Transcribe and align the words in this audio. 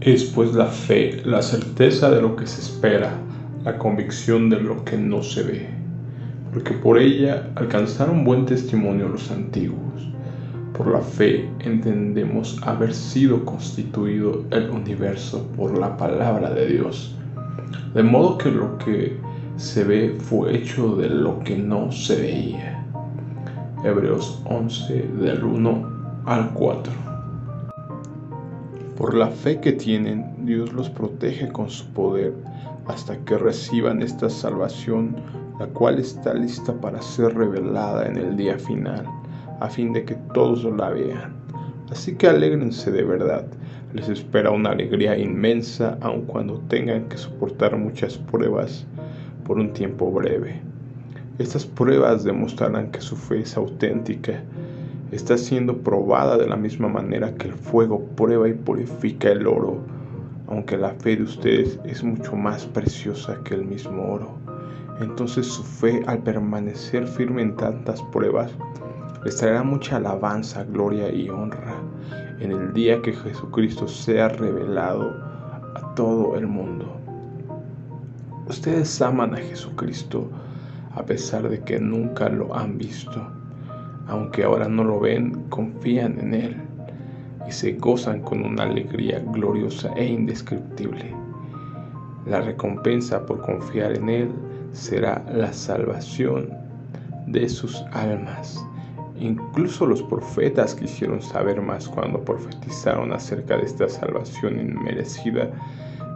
Es 0.00 0.22
pues 0.26 0.54
la 0.54 0.66
fe, 0.66 1.22
la 1.24 1.42
certeza 1.42 2.08
de 2.08 2.22
lo 2.22 2.36
que 2.36 2.46
se 2.46 2.60
espera, 2.60 3.18
la 3.64 3.78
convicción 3.78 4.48
de 4.48 4.60
lo 4.60 4.84
que 4.84 4.96
no 4.96 5.24
se 5.24 5.42
ve, 5.42 5.66
porque 6.52 6.72
por 6.72 6.98
ella 6.98 7.50
alcanzaron 7.56 8.22
buen 8.22 8.46
testimonio 8.46 9.08
los 9.08 9.28
antiguos. 9.32 10.08
Por 10.76 10.92
la 10.92 11.00
fe 11.00 11.50
entendemos 11.58 12.60
haber 12.62 12.94
sido 12.94 13.44
constituido 13.44 14.44
el 14.52 14.70
universo 14.70 15.48
por 15.56 15.76
la 15.76 15.96
palabra 15.96 16.50
de 16.50 16.68
Dios, 16.68 17.16
de 17.92 18.04
modo 18.04 18.38
que 18.38 18.52
lo 18.52 18.78
que 18.78 19.16
se 19.56 19.82
ve 19.82 20.16
fue 20.20 20.58
hecho 20.58 20.94
de 20.94 21.08
lo 21.08 21.40
que 21.40 21.56
no 21.56 21.90
se 21.90 22.14
veía. 22.14 22.86
Hebreos 23.82 24.40
11 24.44 25.08
del 25.20 25.42
1 25.42 26.22
al 26.24 26.50
4. 26.50 27.17
Por 28.98 29.14
la 29.14 29.28
fe 29.28 29.60
que 29.60 29.70
tienen, 29.70 30.44
Dios 30.44 30.72
los 30.72 30.90
protege 30.90 31.46
con 31.46 31.70
su 31.70 31.86
poder 31.92 32.34
hasta 32.88 33.16
que 33.18 33.38
reciban 33.38 34.02
esta 34.02 34.28
salvación, 34.28 35.14
la 35.60 35.68
cual 35.68 36.00
está 36.00 36.34
lista 36.34 36.72
para 36.72 37.00
ser 37.00 37.32
revelada 37.36 38.08
en 38.08 38.16
el 38.16 38.36
día 38.36 38.58
final, 38.58 39.06
a 39.60 39.68
fin 39.68 39.92
de 39.92 40.04
que 40.04 40.16
todos 40.34 40.64
la 40.64 40.90
vean. 40.90 41.32
Así 41.92 42.16
que 42.16 42.26
alégrense 42.26 42.90
de 42.90 43.04
verdad. 43.04 43.46
Les 43.94 44.08
espera 44.08 44.50
una 44.50 44.70
alegría 44.70 45.16
inmensa, 45.16 45.96
aun 46.00 46.22
cuando 46.22 46.58
tengan 46.66 47.08
que 47.08 47.18
soportar 47.18 47.76
muchas 47.76 48.18
pruebas 48.18 48.84
por 49.44 49.58
un 49.58 49.72
tiempo 49.74 50.10
breve. 50.10 50.60
Estas 51.38 51.64
pruebas 51.64 52.24
demostrarán 52.24 52.90
que 52.90 53.00
su 53.00 53.14
fe 53.14 53.42
es 53.42 53.56
auténtica 53.56 54.42
está 55.10 55.38
siendo 55.38 55.78
probada 55.78 56.36
de 56.36 56.46
la 56.46 56.56
misma 56.56 56.88
manera 56.88 57.34
que 57.34 57.48
el 57.48 57.54
fuego 57.54 58.04
prueba 58.16 58.48
y 58.48 58.52
purifica 58.52 59.30
el 59.30 59.46
oro, 59.46 59.78
aunque 60.46 60.76
la 60.76 60.90
fe 60.90 61.16
de 61.16 61.22
ustedes 61.22 61.78
es 61.84 62.02
mucho 62.04 62.36
más 62.36 62.66
preciosa 62.66 63.38
que 63.44 63.54
el 63.54 63.64
mismo 63.64 64.12
oro. 64.12 64.36
Entonces 65.00 65.46
su 65.46 65.62
fe 65.62 66.02
al 66.06 66.18
permanecer 66.18 67.06
firme 67.06 67.42
en 67.42 67.56
tantas 67.56 68.02
pruebas 68.12 68.52
les 69.24 69.36
traerá 69.36 69.62
mucha 69.62 69.96
alabanza, 69.96 70.64
gloria 70.64 71.10
y 71.12 71.28
honra 71.28 71.76
en 72.40 72.52
el 72.52 72.72
día 72.72 73.00
que 73.02 73.12
Jesucristo 73.12 73.88
sea 73.88 74.28
revelado 74.28 75.10
a 75.74 75.94
todo 75.94 76.36
el 76.36 76.46
mundo. 76.46 76.86
Ustedes 78.48 79.00
aman 79.02 79.34
a 79.34 79.38
Jesucristo 79.38 80.28
a 80.94 81.02
pesar 81.02 81.48
de 81.48 81.60
que 81.60 81.78
nunca 81.78 82.28
lo 82.28 82.54
han 82.56 82.78
visto 82.78 83.37
aunque 84.08 84.42
ahora 84.44 84.68
no 84.68 84.84
lo 84.84 84.98
ven, 85.00 85.44
confían 85.50 86.18
en 86.18 86.34
Él 86.34 86.56
y 87.46 87.52
se 87.52 87.72
gozan 87.72 88.20
con 88.20 88.44
una 88.44 88.64
alegría 88.64 89.20
gloriosa 89.32 89.92
e 89.96 90.06
indescriptible. 90.06 91.14
La 92.26 92.40
recompensa 92.40 93.24
por 93.24 93.40
confiar 93.40 93.96
en 93.96 94.08
Él 94.08 94.28
será 94.72 95.24
la 95.32 95.52
salvación 95.52 96.50
de 97.26 97.48
sus 97.48 97.82
almas. 97.92 98.64
Incluso 99.18 99.86
los 99.86 100.02
profetas 100.02 100.74
quisieron 100.74 101.20
saber 101.20 101.60
más 101.60 101.88
cuando 101.88 102.20
profetizaron 102.20 103.12
acerca 103.12 103.56
de 103.56 103.64
esta 103.64 103.88
salvación 103.88 104.60
inmerecida 104.60 105.50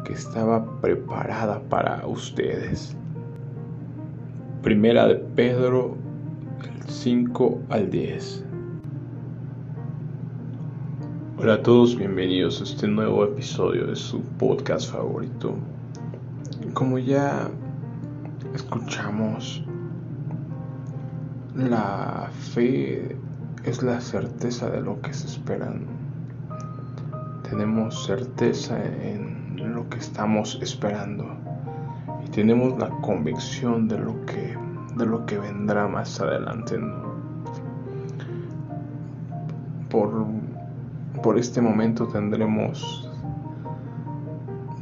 que 0.05 0.13
estaba 0.13 0.65
preparada 0.81 1.61
para 1.69 2.07
ustedes. 2.07 2.97
Primera 4.63 5.09
de 5.09 5.17
Pedro 5.17 5.97
5 6.87 7.63
al 7.71 7.91
10. 7.91 8.45
Hola 11.39 11.55
a 11.55 11.63
todos, 11.63 11.97
bienvenidos 11.97 12.61
a 12.61 12.65
este 12.65 12.87
nuevo 12.87 13.25
episodio 13.25 13.87
de 13.87 13.97
su 13.97 14.21
podcast 14.39 14.93
favorito. 14.93 15.57
Como 16.75 16.99
ya 16.99 17.51
escuchamos, 18.55 19.65
la 21.57 22.31
fe 22.55 23.17
es 23.65 23.83
la 23.83 24.01
certeza 24.01 24.71
de 24.71 24.81
lo 24.81 25.01
que 25.01 25.13
se 25.13 25.27
espera. 25.27 25.75
Tenemos 27.49 28.05
certeza 28.07 28.79
en 28.85 29.75
lo 29.75 29.89
que 29.89 29.99
estamos 29.99 30.59
esperando 30.63 31.27
y 32.25 32.31
tenemos 32.31 32.79
la 32.79 32.89
convicción 33.01 33.89
de 33.89 33.99
lo 33.99 34.25
que 34.27 34.62
de 34.97 35.07
lo 35.07 35.27
que 35.27 35.39
vendrá 35.39 35.89
más 35.89 36.21
adelante. 36.21 36.79
Por, 39.91 40.25
por 41.23 41.39
este 41.39 41.61
momento 41.61 42.07
tendremos 42.09 43.09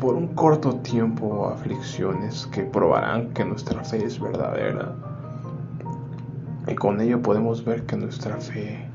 por 0.00 0.15
un 0.15 0.28
corto 0.28 0.76
tiempo 0.76 1.49
aflicciones 1.49 2.47
que 2.47 2.62
probarán 2.62 3.31
que 3.34 3.44
nuestra 3.44 3.84
fe 3.84 4.04
es 4.04 4.19
verdadera. 4.19 4.94
Y 6.66 6.75
con 6.75 7.00
ello 7.00 7.20
podemos 7.20 7.65
ver 7.65 7.84
que 7.84 7.97
nuestra 7.97 8.37
fe 8.37 8.88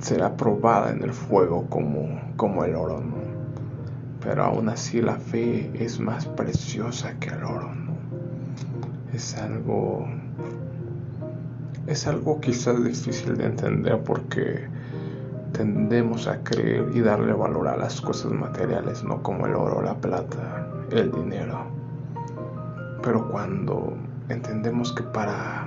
será 0.00 0.36
probada 0.36 0.90
en 0.90 1.02
el 1.02 1.12
fuego 1.12 1.66
como, 1.70 2.20
como 2.36 2.64
el 2.64 2.74
oro, 2.76 3.02
Pero 4.20 4.44
aún 4.44 4.68
así 4.68 5.00
la 5.00 5.16
fe 5.16 5.70
es 5.74 5.98
más 5.98 6.26
preciosa 6.26 7.18
que 7.18 7.30
el 7.30 7.44
oro, 7.44 7.70
es 9.14 9.36
algo 9.36 10.06
es 11.86 12.06
algo 12.06 12.40
quizás 12.40 12.82
difícil 12.82 13.36
de 13.36 13.46
entender 13.46 14.02
porque 14.02 14.66
tendemos 15.52 16.26
a 16.26 16.42
creer 16.42 16.90
y 16.94 17.00
darle 17.00 17.32
valor 17.32 17.68
a 17.68 17.76
las 17.76 18.00
cosas 18.00 18.32
materiales, 18.32 19.04
no 19.04 19.22
como 19.22 19.46
el 19.46 19.54
oro, 19.54 19.82
la 19.82 19.94
plata, 19.94 20.66
el 20.90 21.12
dinero. 21.12 21.66
Pero 23.02 23.28
cuando 23.28 23.92
entendemos 24.28 24.92
que 24.92 25.02
para 25.02 25.66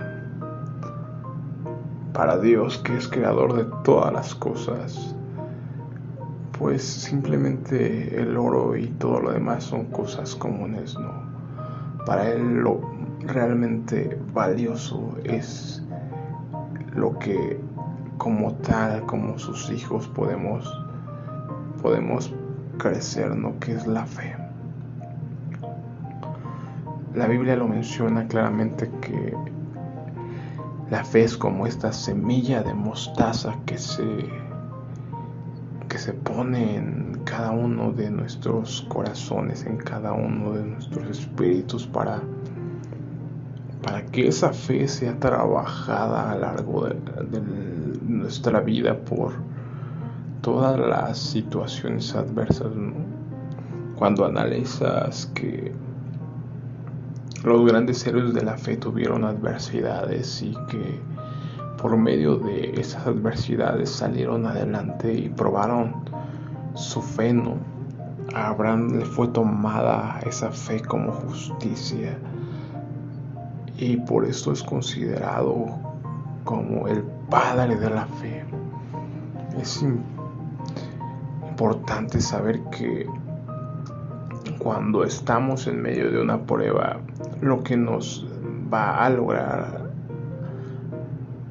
para 2.13 2.39
Dios, 2.39 2.79
que 2.79 2.97
es 2.97 3.07
creador 3.07 3.53
de 3.53 3.65
todas 3.83 4.11
las 4.11 4.33
cosas, 4.33 5.15
pues 6.57 6.83
simplemente 6.83 8.19
el 8.19 8.35
oro 8.35 8.75
y 8.75 8.87
todo 8.87 9.19
lo 9.19 9.31
demás 9.31 9.65
son 9.65 9.85
cosas 9.85 10.35
comunes, 10.35 10.97
¿no? 10.97 11.11
Para 12.07 12.31
Él 12.31 12.55
lo 12.55 12.96
realmente 13.27 14.17
valioso 14.33 15.17
es 15.23 15.83
lo 16.95 17.17
que 17.19 17.59
como 18.17 18.53
tal, 18.55 19.05
como 19.05 19.37
sus 19.37 19.69
hijos 19.69 20.07
podemos 20.07 20.67
podemos 21.81 22.33
crecer, 22.77 23.35
¿no? 23.35 23.59
Que 23.59 23.73
es 23.73 23.85
la 23.85 24.05
fe. 24.05 24.35
La 27.13 27.27
Biblia 27.27 27.55
lo 27.55 27.67
menciona 27.67 28.27
claramente 28.27 28.89
que 29.01 29.33
la 30.89 31.03
fe 31.03 31.23
es 31.23 31.37
como 31.37 31.67
esta 31.67 31.91
semilla 31.91 32.63
de 32.63 32.73
mostaza 32.73 33.55
que 33.65 33.77
se 33.77 34.05
que 35.89 35.97
se 35.97 36.13
pone 36.13 36.75
en 36.75 37.21
cada 37.23 37.51
uno 37.51 37.91
de 37.91 38.09
nuestros 38.09 38.85
corazones, 38.89 39.65
en 39.65 39.77
cada 39.77 40.13
uno 40.13 40.53
de 40.53 40.63
nuestros 40.63 41.19
espíritus 41.19 41.87
para 41.87 42.21
para 43.87 44.05
que 44.05 44.27
esa 44.27 44.51
fe 44.51 44.85
sea 44.85 45.17
trabajada 45.17 46.31
a 46.31 46.35
lo 46.35 46.41
largo 46.41 46.87
de, 46.87 47.41
nuestra 48.05 48.59
vida 48.59 48.97
por 48.97 49.31
todas 50.41 50.77
las 50.77 51.17
situaciones 51.17 52.13
adversas. 52.13 52.67
Cuando 53.95 54.25
analizas 54.25 55.27
que 55.27 55.71
los 57.45 57.65
grandes 57.65 58.05
héroes 58.05 58.33
de 58.33 58.43
la 58.43 58.57
fe 58.57 58.75
tuvieron 58.75 59.23
adversidades 59.23 60.41
y 60.41 60.51
que 60.69 60.99
por 61.81 61.95
medio 61.95 62.35
de 62.35 62.71
esas 62.77 63.07
adversidades 63.07 63.89
salieron 63.89 64.45
adelante 64.47 65.13
y 65.13 65.29
probaron 65.29 65.93
su 66.75 67.01
fe. 67.01 67.33
A 68.35 68.49
Abraham 68.49 68.99
le 68.99 69.05
fue 69.05 69.29
tomada 69.29 70.19
esa 70.25 70.51
fe 70.51 70.81
como 70.81 71.13
justicia 71.13 72.17
y 73.77 73.97
por 73.97 74.25
esto 74.25 74.51
es 74.51 74.63
considerado 74.63 75.67
como 76.43 76.87
el 76.87 77.03
padre 77.29 77.75
de 77.75 77.89
la 77.89 78.05
fe. 78.05 78.43
Es 79.59 79.83
importante 81.49 82.19
saber 82.21 82.61
que 82.71 83.07
cuando 84.59 85.03
estamos 85.03 85.67
en 85.67 85.81
medio 85.81 86.11
de 86.11 86.21
una 86.21 86.41
prueba, 86.41 86.97
lo 87.41 87.63
que 87.63 87.77
nos 87.77 88.25
va 88.73 89.05
a 89.05 89.09
lograr 89.09 89.87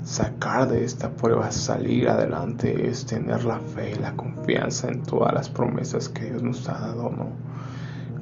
sacar 0.04 0.68
de 0.68 0.84
esta 0.84 1.10
prueba, 1.10 1.50
salir 1.50 2.08
adelante, 2.08 2.88
es 2.88 3.06
tener 3.06 3.44
la 3.44 3.58
fe 3.58 3.92
y 3.92 3.98
la 3.98 4.12
confianza 4.12 4.88
en 4.88 5.02
todas 5.02 5.34
las 5.34 5.48
promesas 5.48 6.08
que 6.08 6.26
Dios 6.26 6.42
nos 6.42 6.68
ha 6.68 6.78
dado, 6.78 7.10
¿no? 7.10 7.26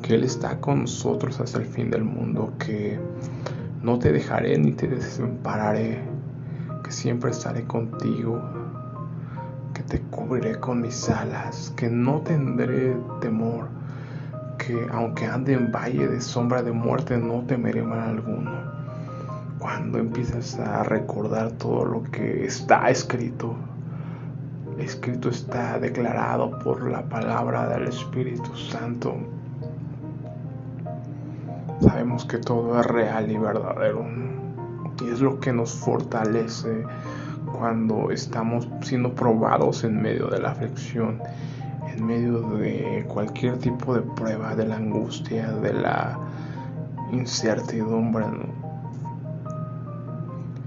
Que 0.01 0.15
Él 0.15 0.25
está 0.25 0.61
con 0.61 0.83
nosotros 0.83 1.41
hasta 1.41 1.59
el 1.59 1.67
fin 1.67 1.91
del 1.91 2.05
mundo, 2.05 2.53
que 2.59 2.99
no 3.85 3.99
te 3.99 4.13
dejaré 4.13 4.59
ni 4.59 4.73
te 4.73 4.89
desampararé, 4.89 5.99
que 6.83 6.91
siempre 6.91 7.33
estaré 7.33 7.65
contigo, 7.65 8.41
que 9.75 9.83
te 9.83 10.01
cubriré 10.01 10.59
con 10.59 10.81
mis 10.81 11.11
alas, 11.11 11.71
que 11.77 11.91
no 11.91 12.23
tendré 12.23 12.97
temor, 13.21 13.69
que 14.57 14.87
aunque 14.91 15.27
ande 15.27 15.53
en 15.53 15.71
valle 15.71 16.09
de 16.09 16.23
sombra 16.23 16.63
de 16.63 16.73
muerte, 16.73 17.19
no 17.19 17.43
temeré 17.43 17.83
mal 17.83 18.09
alguno. 18.09 18.53
Cuando 19.59 19.99
empiezas 19.99 20.59
a 20.59 20.83
recordar 20.85 21.53
todo 21.53 21.85
lo 21.85 22.03
que 22.05 22.47
está 22.47 22.89
escrito, 22.89 23.55
escrito 24.79 25.29
está 25.29 25.79
declarado 25.79 26.59
por 26.61 26.91
la 26.91 27.03
palabra 27.03 27.69
del 27.69 27.89
Espíritu 27.89 28.57
Santo, 28.57 29.15
sabemos 31.85 32.25
que 32.25 32.39
todo 32.39 32.81
es 32.81 32.87
real 32.87 33.31
y 33.31 33.37
verdadero. 33.37 34.07
Y 35.05 35.11
es 35.11 35.21
lo 35.21 35.39
que 35.39 35.53
nos 35.53 35.75
fortalece 35.75 36.85
cuando 37.59 38.11
estamos 38.11 38.67
siendo 38.81 39.15
probados 39.15 39.85
en 39.85 40.01
medio 40.01 40.29
de 40.29 40.41
la 40.41 40.53
aflicción, 40.53 41.21
en 41.95 42.07
medio 42.07 42.41
de 42.57 43.05
cualquier 43.07 43.59
tipo 43.59 43.95
de 43.95 44.01
prueba, 44.01 44.57
de 44.57 44.67
la 44.67 44.77
angustia, 44.77 45.53
de 45.53 45.75
la 45.75 46.19
incertidumbre. 47.13 48.25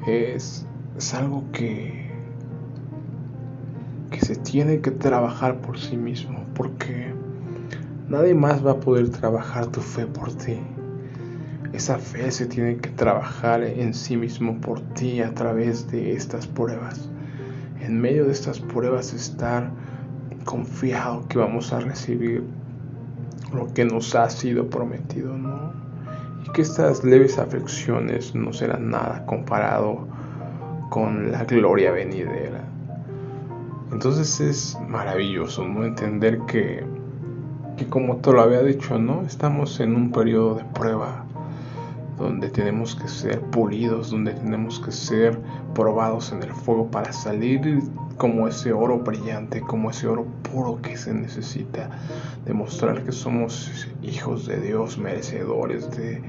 Es, 0.06 0.66
algo 1.16 1.44
que 1.52 2.12
se 4.22 4.36
tiene 4.36 4.82
que 4.82 4.92
trabajar 4.92 5.58
por 5.62 5.80
sí 5.80 5.98
mismo, 5.98 6.44
porque 6.54 7.12
nadie 8.08 8.36
más 8.36 8.66
va 8.66 8.72
a 8.72 8.80
poder 8.80 9.10
trabajar 9.10 9.68
tu 9.68 9.82
fe 9.82 10.06
por 10.06 10.32
ti. 10.34 10.60
Esa 11.78 12.00
fe 12.00 12.32
se 12.32 12.48
tiene 12.48 12.78
que 12.78 12.90
trabajar 12.90 13.62
en 13.62 13.94
sí 13.94 14.18
mismo 14.18 14.60
por 14.60 14.82
ti 14.96 15.22
a 15.22 15.36
través 15.36 15.92
de 15.92 16.14
estas 16.14 16.48
pruebas. 16.48 17.08
En 17.80 18.02
medio 18.02 18.26
de 18.26 18.32
estas 18.32 18.60
pruebas 18.60 19.14
estar 19.14 19.70
confiado 20.44 21.28
que 21.28 21.38
vamos 21.38 21.74
a 21.74 21.80
recibir 21.80 22.44
lo 23.54 23.72
que 23.76 23.86
nos 23.86 24.16
ha 24.16 24.28
sido 24.32 24.68
prometido, 24.72 25.38
¿no? 25.38 25.72
Y 26.48 26.52
que 26.52 26.64
estas 26.64 27.04
leves 27.04 27.38
aflicciones 27.38 28.34
no 28.34 28.54
serán 28.54 28.90
nada 28.90 29.24
comparado 29.28 30.08
con 30.90 31.32
la 31.32 31.44
gloria 31.44 31.92
venidera. 31.92 32.64
Entonces 33.92 34.40
es 34.40 34.80
maravilloso, 34.90 35.64
¿no? 35.68 35.86
Entender 35.86 36.40
que, 36.48 36.84
que 37.78 37.86
como 37.86 38.16
te 38.18 38.32
lo 38.34 38.42
había 38.42 38.64
dicho, 38.64 38.98
¿no? 38.98 39.22
Estamos 39.22 39.80
en 39.80 39.96
un 39.96 40.12
periodo 40.12 40.56
de 40.56 40.64
prueba 40.74 41.27
donde 42.18 42.50
tenemos 42.50 42.96
que 42.96 43.08
ser 43.08 43.40
pulidos, 43.42 44.12
donde 44.12 44.34
tenemos 44.34 44.80
que 44.80 44.92
ser 44.92 45.40
probados 45.74 46.32
en 46.32 46.42
el 46.44 46.52
fuego 46.52 46.90
para 46.90 47.14
salir 47.14 47.82
como 48.18 48.48
ese 48.48 48.74
oro 48.74 49.00
brillante, 49.00 49.62
como 49.62 49.92
ese 49.92 50.08
oro 50.08 50.26
puro 50.52 50.82
que 50.82 50.98
se 50.98 51.14
necesita, 51.14 51.90
demostrar 52.46 53.04
que 53.04 53.12
somos 53.12 53.88
hijos 54.02 54.48
de 54.48 54.60
Dios, 54.60 54.98
merecedores 54.98 55.92
de 55.92 56.22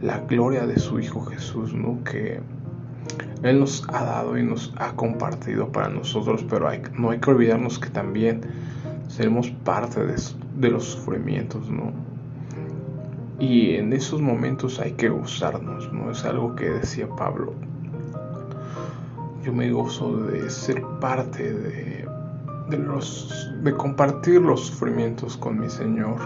la 0.00 0.20
gloria 0.20 0.66
de 0.66 0.78
su 0.78 0.98
Hijo 1.00 1.24
Jesús, 1.26 1.74
¿no? 1.74 2.02
que 2.04 2.40
Él 3.42 3.60
nos 3.60 3.84
ha 3.88 4.04
dado 4.04 4.38
y 4.38 4.42
nos 4.42 4.72
ha 4.78 4.92
compartido 4.92 5.70
para 5.70 5.88
nosotros, 5.88 6.44
pero 6.48 6.70
no 6.96 7.10
hay 7.10 7.18
que 7.18 7.30
olvidarnos 7.30 7.78
que 7.78 7.90
también 7.90 8.40
seremos 9.08 9.50
parte 9.50 10.06
de, 10.06 10.16
de 10.56 10.70
los 10.70 10.84
sufrimientos, 10.84 11.68
¿no? 11.68 12.07
Y 13.38 13.76
en 13.76 13.92
esos 13.92 14.20
momentos 14.20 14.80
hay 14.80 14.92
que 14.92 15.08
gozarnos, 15.08 15.92
¿no? 15.92 16.10
Es 16.10 16.24
algo 16.24 16.56
que 16.56 16.70
decía 16.70 17.08
Pablo. 17.08 17.54
Yo 19.44 19.52
me 19.52 19.70
gozo 19.70 20.16
de 20.16 20.50
ser 20.50 20.82
parte 21.00 21.52
de, 21.52 22.08
de, 22.68 22.78
los, 22.78 23.52
de 23.62 23.74
compartir 23.74 24.40
los 24.40 24.66
sufrimientos 24.66 25.36
con 25.36 25.60
mi 25.60 25.70
Señor, 25.70 26.18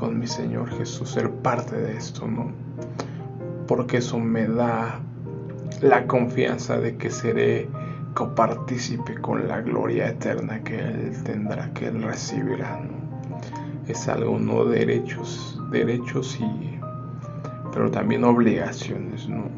con 0.00 0.18
mi 0.18 0.26
Señor 0.26 0.70
Jesús, 0.70 1.10
ser 1.10 1.30
parte 1.30 1.76
de 1.76 1.96
esto, 1.96 2.26
¿no? 2.26 2.50
Porque 3.68 3.98
eso 3.98 4.18
me 4.18 4.46
da 4.46 5.00
la 5.82 6.06
confianza 6.06 6.78
de 6.78 6.96
que 6.96 7.10
seré 7.10 7.68
copartícipe 8.14 9.16
con 9.16 9.46
la 9.46 9.60
gloria 9.60 10.08
eterna 10.08 10.62
que 10.62 10.78
Él 10.78 11.22
tendrá, 11.24 11.70
que 11.74 11.88
Él 11.88 12.02
recibirá, 12.02 12.80
¿no? 12.80 13.04
Es 13.86 14.08
algo 14.08 14.38
no 14.38 14.64
derechos, 14.64 15.60
derechos 15.74 16.38
y 16.40 16.80
pero 17.72 17.90
también 17.90 18.22
obligaciones, 18.24 19.28
¿no? 19.28 19.48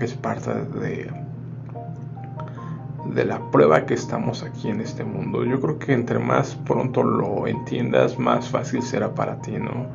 Es 0.00 0.14
parte 0.14 0.52
de 0.78 1.08
de 3.14 3.24
la 3.24 3.40
prueba 3.50 3.86
que 3.86 3.94
estamos 3.94 4.42
aquí 4.42 4.68
en 4.68 4.80
este 4.80 5.04
mundo. 5.04 5.44
Yo 5.44 5.60
creo 5.60 5.78
que 5.78 5.92
entre 5.92 6.18
más 6.18 6.54
pronto 6.54 7.02
lo 7.02 7.46
entiendas, 7.46 8.18
más 8.18 8.48
fácil 8.48 8.82
será 8.82 9.14
para 9.14 9.40
ti, 9.40 9.52
¿no? 9.52 9.86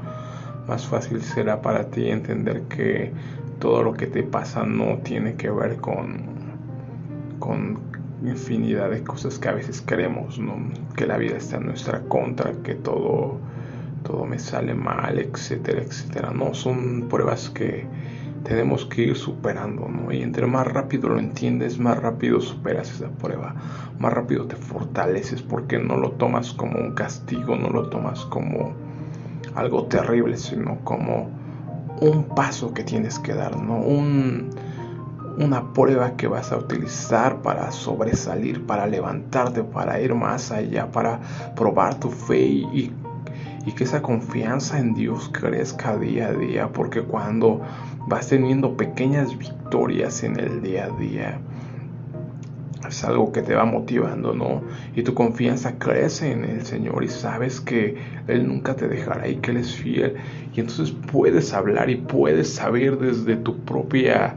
Más 0.67 0.85
fácil 0.87 1.21
será 1.21 1.61
para 1.61 1.85
ti 1.85 2.09
entender 2.09 2.63
que 2.63 3.11
todo 3.59 3.83
lo 3.83 3.93
que 3.93 4.07
te 4.07 4.23
pasa 4.23 4.65
no 4.65 4.97
tiene 4.97 5.35
que 5.35 5.49
ver 5.49 5.77
con 5.77 6.35
con 7.39 7.79
infinidad 8.23 8.89
de 8.89 9.03
cosas 9.03 9.37
que 9.37 9.49
a 9.49 9.53
veces 9.53 9.83
creemos, 9.85 10.39
¿no? 10.39 10.55
Que 10.95 11.05
la 11.05 11.17
vida 11.17 11.37
está 11.37 11.57
en 11.57 11.67
nuestra 11.67 12.01
contra, 12.01 12.53
que 12.63 12.75
todo 12.75 13.37
todo 14.05 14.25
me 14.25 14.39
sale 14.39 14.73
mal, 14.73 15.19
etcétera, 15.19 15.81
etcétera. 15.81 16.31
No, 16.31 16.53
son 16.53 17.07
pruebas 17.09 17.49
que 17.49 17.85
tenemos 18.43 18.85
que 18.85 19.01
ir 19.01 19.17
superando, 19.17 19.89
¿no? 19.89 20.11
Y 20.11 20.21
entre 20.21 20.45
más 20.45 20.67
rápido 20.67 21.09
lo 21.09 21.19
entiendes, 21.19 21.79
más 21.79 21.97
rápido 21.97 22.39
superas 22.39 22.91
esa 22.91 23.09
prueba, 23.09 23.55
más 23.99 24.13
rápido 24.13 24.45
te 24.45 24.55
fortaleces 24.55 25.41
porque 25.41 25.79
no 25.79 25.97
lo 25.97 26.11
tomas 26.11 26.53
como 26.53 26.79
un 26.79 26.93
castigo, 26.93 27.55
no 27.55 27.69
lo 27.69 27.89
tomas 27.89 28.23
como 28.25 28.73
algo 29.55 29.85
terrible, 29.85 30.37
sino 30.37 30.77
como 30.83 31.29
un 32.01 32.25
paso 32.35 32.73
que 32.73 32.83
tienes 32.83 33.17
que 33.19 33.33
dar, 33.33 33.57
¿no? 33.57 33.77
Un, 33.77 34.49
una 35.37 35.73
prueba 35.73 36.15
que 36.15 36.27
vas 36.27 36.51
a 36.51 36.57
utilizar 36.57 37.41
para 37.41 37.71
sobresalir, 37.71 38.65
para 38.65 38.85
levantarte, 38.85 39.63
para 39.63 39.99
ir 39.99 40.13
más 40.13 40.51
allá, 40.51 40.91
para 40.91 41.19
probar 41.55 41.99
tu 41.99 42.09
fe 42.11 42.41
y 42.41 42.65
y 42.73 42.91
que 43.71 43.83
esa 43.83 44.01
confianza 44.01 44.79
en 44.79 44.93
Dios 44.93 45.29
crezca 45.33 45.97
día 45.97 46.27
a 46.27 46.33
día, 46.33 46.69
porque 46.69 47.01
cuando 47.01 47.61
vas 48.07 48.27
teniendo 48.27 48.77
pequeñas 48.77 49.37
victorias 49.37 50.23
en 50.23 50.39
el 50.39 50.61
día 50.61 50.85
a 50.85 50.99
día, 50.99 51.39
es 52.87 53.03
algo 53.03 53.31
que 53.31 53.41
te 53.41 53.55
va 53.55 53.65
motivando, 53.65 54.33
¿no? 54.33 54.61
Y 54.95 55.03
tu 55.03 55.13
confianza 55.13 55.79
crece 55.79 56.31
en 56.31 56.43
el 56.45 56.65
Señor 56.65 57.03
y 57.03 57.07
sabes 57.07 57.59
que 57.59 57.97
Él 58.27 58.47
nunca 58.47 58.75
te 58.75 58.87
dejará 58.87 59.27
y 59.27 59.37
que 59.37 59.51
Él 59.51 59.57
es 59.57 59.73
fiel. 59.73 60.15
Y 60.53 60.59
entonces 60.59 60.95
puedes 61.11 61.53
hablar 61.53 61.89
y 61.89 61.95
puedes 61.95 62.53
saber 62.53 62.99
desde 62.99 63.35
tu 63.35 63.57
propia 63.59 64.35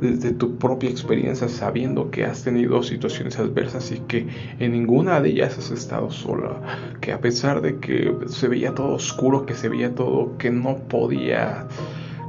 desde 0.00 0.32
tu 0.32 0.56
propia 0.56 0.90
experiencia 0.90 1.48
sabiendo 1.48 2.10
que 2.10 2.24
has 2.24 2.42
tenido 2.42 2.82
situaciones 2.82 3.38
adversas 3.38 3.92
y 3.92 3.98
que 4.00 4.26
en 4.58 4.72
ninguna 4.72 5.20
de 5.20 5.30
ellas 5.30 5.58
has 5.58 5.70
estado 5.70 6.10
sola, 6.10 6.60
que 7.00 7.12
a 7.12 7.20
pesar 7.20 7.60
de 7.60 7.78
que 7.78 8.16
se 8.26 8.48
veía 8.48 8.74
todo 8.74 8.94
oscuro, 8.94 9.44
que 9.44 9.54
se 9.54 9.68
veía 9.68 9.94
todo 9.94 10.36
que 10.38 10.50
no 10.50 10.76
podía, 10.76 11.66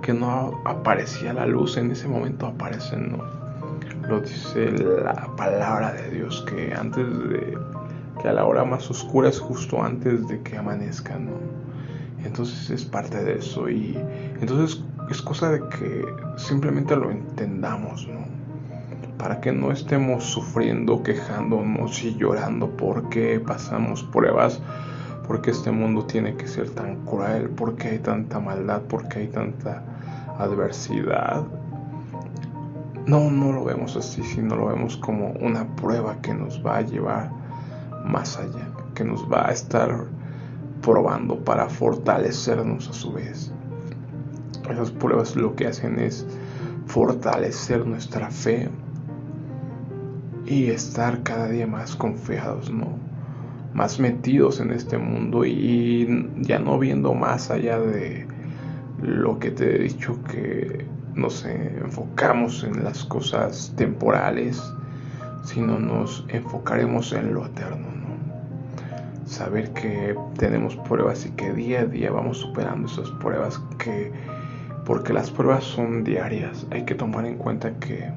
que 0.02 0.14
no 0.14 0.62
aparecía 0.66 1.34
la 1.34 1.46
luz, 1.46 1.78
en 1.78 1.92
ese 1.92 2.08
momento 2.08 2.48
aparece, 2.48 2.98
¿no? 2.98 3.24
Lo 4.08 4.20
dice 4.20 4.72
la 4.72 5.30
palabra 5.38 5.94
de 5.94 6.10
Dios, 6.10 6.44
que 6.50 6.74
antes 6.74 7.08
de, 7.30 7.58
que 8.22 8.28
a 8.28 8.34
la 8.34 8.46
hora 8.46 8.66
más 8.66 8.90
oscura 8.90 9.30
es 9.30 9.40
justo 9.40 9.82
antes 9.82 10.28
de 10.28 10.42
que 10.42 10.58
amanezca, 10.58 11.18
¿no? 11.18 11.32
Entonces 12.26 12.70
es 12.70 12.86
parte 12.86 13.24
de 13.24 13.40
eso 13.40 13.70
y 13.70 13.98
entonces 14.40 14.84
es 15.12 15.22
cosa 15.22 15.52
de 15.52 15.60
que 15.68 16.06
simplemente 16.38 16.96
lo 16.96 17.12
entendamos, 17.12 18.08
¿no? 18.08 18.22
Para 19.18 19.42
que 19.42 19.52
no 19.52 19.72
estemos 19.72 20.24
sufriendo, 20.24 21.04
quejándonos 21.04 22.02
y 22.04 22.16
llorando 22.16 22.70
porque 22.78 23.40
pasamos 23.40 24.04
pruebas, 24.04 24.62
porque 25.28 25.52
este 25.52 25.70
mundo 25.70 26.06
tiene 26.06 26.36
que 26.36 26.48
ser 26.48 26.70
tan 26.70 27.06
cruel, 27.06 27.50
porque 27.50 27.90
hay 27.90 28.00
tanta 28.00 28.40
maldad, 28.40 28.82
porque 28.88 29.20
hay 29.20 29.28
tanta 29.28 29.84
adversidad. 30.40 31.44
No, 33.06 33.30
no 33.30 33.52
lo 33.52 33.66
vemos 33.66 33.98
así, 33.98 34.24
sino 34.24 34.56
lo 34.56 34.68
vemos 34.68 34.96
como 34.98 35.32
una 35.42 35.68
prueba 35.76 36.22
que 36.22 36.34
nos 36.34 36.66
va 36.66 36.78
a 36.78 36.82
llevar 36.82 37.32
más 38.06 38.38
allá, 38.38 38.70
que 38.96 39.04
nos 39.04 39.30
va 39.30 39.50
a 39.50 39.52
estar 39.52 40.06
probando 40.82 41.38
para 41.44 41.68
fortalecernos 41.68 42.90
a 42.90 42.94
su 42.94 43.12
vez. 43.12 43.54
Esas 44.70 44.92
pruebas 44.92 45.36
lo 45.36 45.56
que 45.56 45.68
hacen 45.68 46.00
es 46.00 46.26
fortalecer 46.86 47.86
nuestra 47.86 48.30
fe 48.30 48.70
y 50.46 50.66
estar 50.66 51.24
cada 51.24 51.48
día 51.48 51.68
más 51.68 51.96
confiados, 51.96 52.72
¿no? 52.72 53.00
Más 53.74 54.00
metidos 54.00 54.60
en 54.60 54.72
este 54.72 54.98
mundo 54.98 55.46
y 55.46 56.30
ya 56.42 56.60
no 56.60 56.78
viendo 56.78 57.14
más 57.14 57.50
allá 57.50 57.80
de 57.80 58.28
lo 59.02 59.40
que 59.40 59.52
te 59.52 59.76
he 59.76 59.80
dicho 59.80 60.20
que 60.24 60.86
nos 61.16 61.46
enfocamos 61.46 62.64
en 62.64 62.84
las 62.84 63.06
cosas 63.06 63.74
temporales, 63.76 64.62
sino 65.44 65.80
nos 65.80 66.26
enfocaremos 66.28 67.14
en 67.14 67.34
lo 67.34 67.46
eterno, 67.46 67.88
¿no? 67.88 69.26
Saber 69.26 69.72
que 69.72 70.16
tenemos 70.38 70.76
pruebas 70.76 71.26
y 71.26 71.32
que 71.32 71.54
día 71.54 71.82
a 71.82 71.86
día 71.86 72.12
vamos 72.12 72.40
superando 72.40 72.88
esas 72.88 73.10
pruebas 73.12 73.62
que 73.78 74.12
porque 74.86 75.14
las 75.14 75.32
pruebas 75.32 75.64
son 75.64 76.04
diarias, 76.04 76.66
hay 76.72 76.84
que 76.86 76.96
tomar 76.96 77.26
en 77.26 77.38
cuenta 77.38 77.72
que 77.80 78.10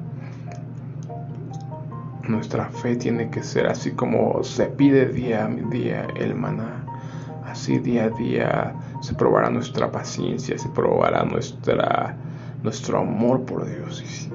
nuestra 2.27 2.69
fe 2.69 2.95
tiene 2.95 3.29
que 3.29 3.43
ser 3.43 3.67
así 3.67 3.91
como 3.91 4.43
se 4.43 4.65
pide 4.65 5.07
día 5.07 5.45
a 5.45 5.47
día 5.47 6.07
el 6.15 6.35
maná. 6.35 6.83
Así 7.45 7.77
día 7.77 8.05
a 8.05 8.09
día 8.09 8.75
se 9.01 9.13
probará 9.13 9.49
nuestra 9.49 9.91
paciencia, 9.91 10.57
se 10.57 10.67
probará 10.69 11.23
nuestra, 11.23 12.15
nuestro 12.63 12.99
amor 12.99 13.43
por 13.43 13.65
Dios. 13.65 14.29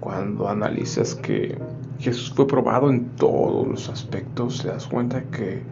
Cuando 0.00 0.48
analizas 0.48 1.14
que 1.14 1.56
Jesús 1.98 2.32
fue 2.34 2.46
probado 2.46 2.90
en 2.90 3.06
todos 3.16 3.66
los 3.66 3.88
aspectos, 3.88 4.62
te 4.62 4.68
das 4.68 4.86
cuenta 4.86 5.22
que 5.22 5.62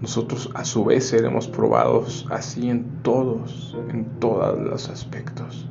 nosotros 0.00 0.50
a 0.54 0.64
su 0.64 0.84
vez 0.84 1.06
seremos 1.06 1.46
probados 1.46 2.26
así 2.30 2.70
en 2.70 2.84
todos, 3.02 3.76
en 3.90 4.06
todos 4.18 4.58
los 4.58 4.88
aspectos. 4.88 5.66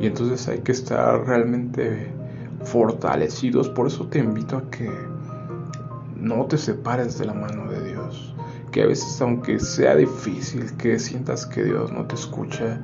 Y 0.00 0.06
entonces 0.06 0.46
hay 0.48 0.60
que 0.60 0.72
estar 0.72 1.26
realmente 1.26 2.12
fortalecidos. 2.64 3.68
Por 3.68 3.88
eso 3.88 4.06
te 4.06 4.20
invito 4.20 4.56
a 4.56 4.70
que 4.70 4.90
no 6.16 6.46
te 6.46 6.58
separes 6.58 7.18
de 7.18 7.26
la 7.26 7.34
mano 7.34 7.70
de 7.70 7.84
Dios. 7.88 8.34
Que 8.70 8.82
a 8.82 8.86
veces 8.86 9.20
aunque 9.20 9.58
sea 9.58 9.96
difícil, 9.96 10.76
que 10.76 10.98
sientas 10.98 11.44
que 11.44 11.64
Dios 11.64 11.92
no 11.92 12.06
te 12.06 12.14
escucha, 12.14 12.80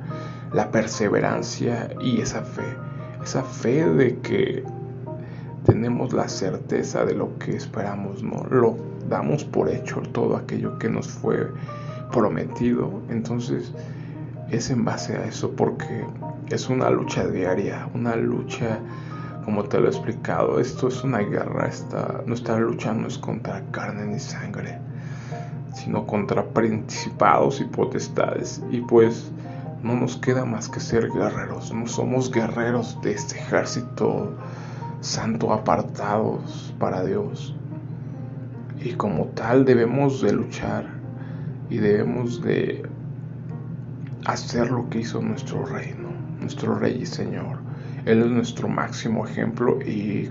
la 0.53 0.69
perseverancia 0.69 1.89
y 2.01 2.19
esa 2.19 2.41
fe. 2.41 2.75
Esa 3.23 3.43
fe 3.43 3.87
de 3.87 4.17
que 4.17 4.63
tenemos 5.65 6.13
la 6.13 6.27
certeza 6.27 7.05
de 7.05 7.13
lo 7.13 7.37
que 7.37 7.55
esperamos, 7.55 8.21
¿no? 8.21 8.43
Lo 8.49 8.86
damos 9.09 9.43
por 9.43 9.69
hecho 9.69 10.01
todo 10.11 10.35
aquello 10.35 10.77
que 10.79 10.89
nos 10.89 11.07
fue 11.07 11.51
prometido. 12.11 13.01
Entonces 13.09 13.71
es 14.49 14.69
en 14.69 14.85
base 14.85 15.17
a 15.17 15.25
eso 15.25 15.51
porque 15.51 16.05
es 16.49 16.69
una 16.69 16.89
lucha 16.89 17.27
diaria, 17.27 17.89
una 17.93 18.15
lucha 18.15 18.79
como 19.47 19.63
te 19.63 19.79
lo 19.79 19.85
he 19.85 19.91
explicado, 19.91 20.59
esto 20.59 20.89
es 20.89 21.05
una 21.05 21.19
guerra, 21.19 21.67
esta, 21.67 22.21
nuestra 22.25 22.59
lucha 22.59 22.93
no 22.93 23.07
es 23.07 23.17
contra 23.17 23.63
carne 23.71 24.05
ni 24.05 24.19
sangre, 24.19 24.77
sino 25.73 26.05
contra 26.05 26.43
principados 26.43 27.61
y 27.61 27.63
potestades. 27.63 28.61
Y 28.69 28.81
pues 28.81 29.31
no 29.83 29.95
nos 29.95 30.17
queda 30.17 30.43
más 30.43 30.67
que 30.67 30.81
ser 30.81 31.09
guerreros, 31.13 31.71
no 31.73 31.87
somos 31.87 32.29
guerreros 32.29 32.99
de 33.01 33.13
este 33.13 33.37
ejército 33.37 34.33
santo 34.99 35.53
apartados 35.53 36.73
para 36.77 37.05
Dios. 37.05 37.55
Y 38.87 38.93
como 38.93 39.25
tal 39.35 39.65
debemos 39.65 40.21
de 40.21 40.33
luchar 40.33 40.85
y 41.69 41.77
debemos 41.77 42.41
de 42.41 42.83
hacer 44.25 44.71
lo 44.71 44.89
que 44.89 44.99
hizo 44.99 45.21
nuestro 45.21 45.65
reino, 45.65 46.09
nuestro 46.39 46.79
rey 46.79 46.99
y 47.01 47.05
señor 47.05 47.67
él 48.07 48.21
es 48.21 48.31
nuestro 48.31 48.69
máximo 48.69 49.27
ejemplo 49.27 49.81
y 49.81 50.29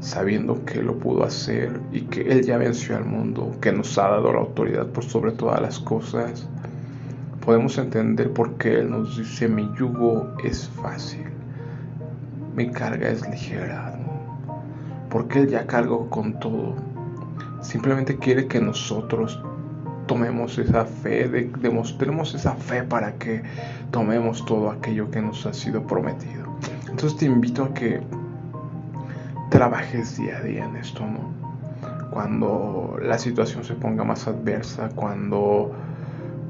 sabiendo 0.00 0.64
que 0.64 0.82
lo 0.82 0.98
pudo 0.98 1.22
hacer 1.22 1.80
y 1.92 2.00
que 2.00 2.22
Él 2.22 2.44
ya 2.44 2.58
venció 2.58 2.96
al 2.96 3.04
mundo, 3.04 3.56
que 3.60 3.70
nos 3.70 3.96
ha 3.96 4.08
dado 4.08 4.32
la 4.32 4.40
autoridad 4.40 4.88
por 4.88 5.04
sobre 5.04 5.30
todas 5.30 5.60
las 5.60 5.78
cosas, 5.78 6.48
podemos 7.44 7.78
entender 7.78 8.32
por 8.32 8.56
qué 8.56 8.80
Él 8.80 8.90
nos 8.90 9.16
dice 9.16 9.46
mi 9.46 9.70
yugo 9.78 10.34
es 10.42 10.68
fácil, 10.68 11.26
mi 12.56 12.68
carga 12.72 13.08
es 13.08 13.24
ligera, 13.30 13.96
porque 15.10 15.42
Él 15.42 15.48
ya 15.50 15.68
cargó 15.68 16.10
con 16.10 16.40
todo. 16.40 16.74
Simplemente 17.64 18.18
quiere 18.18 18.46
que 18.46 18.60
nosotros 18.60 19.40
tomemos 20.06 20.58
esa 20.58 20.84
fe, 20.84 21.50
demostremos 21.60 22.34
esa 22.34 22.54
fe 22.54 22.82
para 22.82 23.14
que 23.14 23.42
tomemos 23.90 24.44
todo 24.44 24.70
aquello 24.70 25.10
que 25.10 25.22
nos 25.22 25.46
ha 25.46 25.54
sido 25.54 25.86
prometido. 25.86 26.44
Entonces 26.90 27.16
te 27.16 27.24
invito 27.24 27.64
a 27.64 27.72
que 27.72 28.02
trabajes 29.50 30.18
día 30.18 30.36
a 30.36 30.42
día 30.42 30.64
en 30.66 30.76
esto, 30.76 31.06
¿no? 31.06 31.32
Cuando 32.10 32.98
la 33.02 33.18
situación 33.18 33.64
se 33.64 33.74
ponga 33.74 34.04
más 34.04 34.28
adversa, 34.28 34.90
cuando 34.94 35.72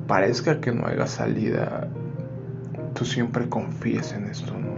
parezca 0.08 0.60
que 0.60 0.72
no 0.72 0.86
haya 0.86 1.06
salida, 1.06 1.88
tú 2.92 3.04
siempre 3.04 3.48
confíes 3.48 4.12
en 4.12 4.24
esto, 4.24 4.52
¿no? 4.52 4.74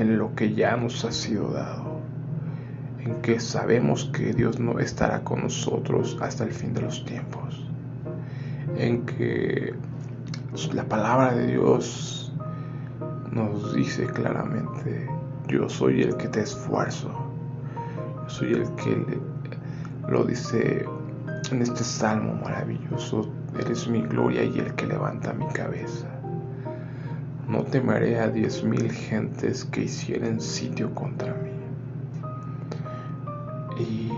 En 0.00 0.18
lo 0.18 0.34
que 0.34 0.54
ya 0.54 0.76
nos 0.76 1.04
ha 1.04 1.10
sido 1.10 1.50
dado, 1.52 1.85
en 3.06 3.22
que 3.22 3.38
sabemos 3.38 4.10
que 4.12 4.32
Dios 4.32 4.58
no 4.58 4.80
estará 4.80 5.22
con 5.22 5.42
nosotros 5.42 6.18
hasta 6.20 6.42
el 6.42 6.50
fin 6.50 6.74
de 6.74 6.82
los 6.82 7.04
tiempos, 7.04 7.64
en 8.76 9.06
que 9.06 9.72
la 10.72 10.84
palabra 10.84 11.32
de 11.32 11.46
Dios 11.52 12.34
nos 13.30 13.74
dice 13.74 14.06
claramente, 14.06 15.08
yo 15.46 15.68
soy 15.68 16.02
el 16.02 16.16
que 16.16 16.26
te 16.26 16.40
esfuerzo, 16.40 17.12
yo 18.24 18.28
soy 18.28 18.54
el 18.54 18.68
que 18.74 19.20
lo 20.08 20.24
dice 20.24 20.84
en 21.52 21.62
este 21.62 21.84
salmo 21.84 22.34
maravilloso, 22.34 23.30
eres 23.56 23.86
mi 23.86 24.02
gloria 24.02 24.42
y 24.42 24.58
el 24.58 24.74
que 24.74 24.84
levanta 24.84 25.32
mi 25.32 25.46
cabeza. 25.52 26.08
No 27.46 27.62
temeré 27.62 28.18
a 28.18 28.26
diez 28.26 28.64
mil 28.64 28.90
gentes 28.90 29.64
que 29.64 29.82
hicieren 29.82 30.40
sitio 30.40 30.92
contra 30.92 31.32
mí. 31.34 31.45
Y 33.78 34.10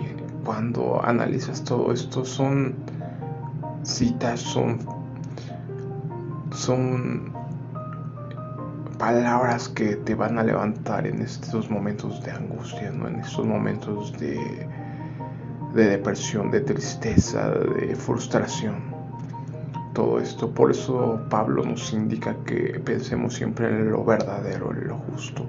cuando 0.45 1.05
analizas 1.05 1.65
todo 1.65 1.93
esto 1.93 2.25
son 2.25 2.75
citas, 3.83 4.41
son, 4.41 4.79
son 6.53 7.33
palabras 8.99 9.69
que 9.69 9.97
te 9.97 10.15
van 10.15 10.39
a 10.39 10.43
levantar 10.43 11.07
en 11.07 11.23
estos 11.23 11.71
momentos 11.71 12.23
de 12.25 12.33
angustia, 12.33 12.91
¿no? 12.91 13.09
en 13.09 13.21
estos 13.21 13.47
momentos 13.47 14.13
de, 14.19 14.67
de 15.75 15.89
depresión, 15.89 16.51
de 16.51 16.61
tristeza, 16.61 17.51
de 17.51 17.95
frustración. 17.95 18.77
Todo 19.95 20.21
esto, 20.21 20.51
por 20.51 20.71
eso 20.71 21.21
Pablo 21.29 21.65
nos 21.65 21.93
indica 21.93 22.37
que 22.45 22.81
pensemos 22.85 23.35
siempre 23.35 23.69
en 23.69 23.91
lo 23.91 24.05
verdadero, 24.05 24.73
en 24.73 24.89
lo 24.89 24.97
justo, 24.99 25.47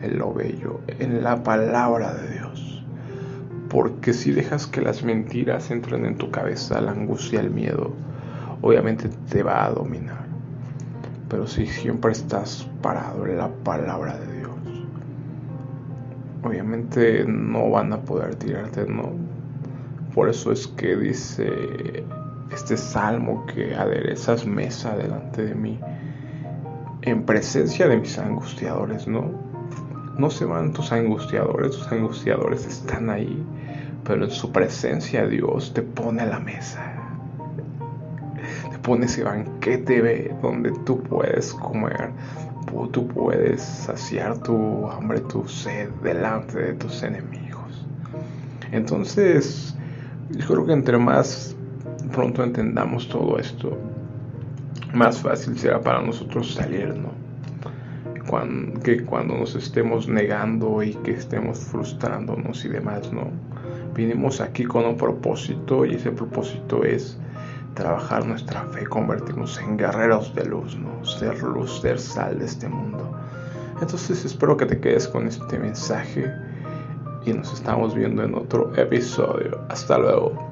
en 0.00 0.18
lo 0.18 0.32
bello, 0.32 0.80
en 0.86 1.22
la 1.22 1.42
palabra 1.42 2.14
de 2.14 2.34
Dios. 2.34 2.41
Porque 3.72 4.12
si 4.12 4.30
dejas 4.30 4.68
que 4.68 4.82
las 4.82 5.02
mentiras 5.02 5.72
entren 5.72 6.06
en 6.06 6.16
tu 6.16 6.30
cabeza, 6.30 6.80
la 6.80 6.92
angustia, 6.92 7.40
el 7.40 7.50
miedo, 7.50 7.92
obviamente 8.60 9.08
te 9.28 9.42
va 9.42 9.64
a 9.64 9.70
dominar 9.70 10.22
pero 11.32 11.46
si 11.46 11.66
siempre 11.66 12.12
estás 12.12 12.68
parado 12.82 13.26
en 13.26 13.38
la 13.38 13.48
palabra 13.48 14.18
de 14.18 14.36
Dios, 14.36 14.50
obviamente 16.42 17.24
no 17.26 17.70
van 17.70 17.90
a 17.94 18.02
poder 18.02 18.34
tirarte, 18.34 18.84
¿no? 18.84 19.12
Por 20.14 20.28
eso 20.28 20.52
es 20.52 20.66
que 20.66 20.94
dice 20.94 22.04
este 22.52 22.76
salmo 22.76 23.46
que 23.46 23.74
aderezas 23.74 24.44
mesa 24.46 24.94
delante 24.94 25.42
de 25.46 25.54
mí 25.54 25.80
en 27.00 27.24
presencia 27.24 27.88
de 27.88 27.96
mis 27.96 28.18
angustiadores, 28.18 29.08
¿no? 29.08 29.30
No 30.18 30.30
se 30.30 30.44
van 30.44 30.72
tus 30.72 30.92
angustiadores, 30.92 31.72
tus 31.72 31.90
angustiadores 31.90 32.66
están 32.66 33.10
ahí, 33.10 33.42
pero 34.04 34.24
en 34.24 34.30
su 34.30 34.52
presencia 34.52 35.26
Dios 35.26 35.72
te 35.72 35.82
pone 35.82 36.22
a 36.22 36.26
la 36.26 36.38
mesa 36.38 37.02
pone 38.82 39.06
ese 39.06 39.22
banquete 39.22 40.34
donde 40.42 40.72
tú 40.84 41.02
puedes 41.02 41.54
comer, 41.54 42.10
tú 42.90 43.06
puedes 43.06 43.62
saciar 43.62 44.38
tu 44.38 44.86
hambre, 44.88 45.20
tu 45.20 45.46
sed 45.46 45.88
delante 46.02 46.58
de 46.58 46.72
tus 46.74 47.02
enemigos. 47.02 47.86
Entonces, 48.72 49.74
yo 50.30 50.46
creo 50.46 50.66
que 50.66 50.72
entre 50.72 50.98
más 50.98 51.54
pronto 52.12 52.42
entendamos 52.42 53.08
todo 53.08 53.38
esto, 53.38 53.78
más 54.92 55.20
fácil 55.20 55.56
será 55.58 55.80
para 55.80 56.02
nosotros 56.02 56.54
salir, 56.54 56.94
¿no? 58.30 58.80
que 58.80 59.04
cuando 59.04 59.36
nos 59.36 59.54
estemos 59.54 60.08
negando 60.08 60.82
y 60.82 60.94
que 60.94 61.12
estemos 61.12 61.58
frustrándonos 61.58 62.64
y 62.64 62.68
demás, 62.68 63.12
¿no? 63.12 63.30
Vinimos 63.94 64.40
aquí 64.40 64.64
con 64.64 64.84
un 64.84 64.96
propósito 64.96 65.84
y 65.84 65.94
ese 65.94 66.10
propósito 66.10 66.84
es 66.84 67.18
trabajar 67.74 68.26
nuestra 68.26 68.62
fe, 68.66 68.84
convertirnos 68.86 69.58
en 69.60 69.76
guerreros 69.76 70.34
de 70.34 70.44
luz, 70.44 70.76
¿no? 70.76 71.04
Ser 71.04 71.42
luz, 71.42 71.80
ser 71.80 71.98
sal 71.98 72.38
de 72.38 72.46
este 72.46 72.68
mundo. 72.68 73.12
Entonces 73.80 74.24
espero 74.24 74.56
que 74.56 74.66
te 74.66 74.78
quedes 74.78 75.08
con 75.08 75.26
este 75.26 75.58
mensaje 75.58 76.30
y 77.24 77.32
nos 77.32 77.52
estamos 77.52 77.94
viendo 77.94 78.22
en 78.22 78.34
otro 78.34 78.74
episodio. 78.76 79.60
Hasta 79.68 79.98
luego. 79.98 80.51